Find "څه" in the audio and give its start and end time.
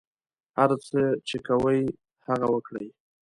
0.87-1.01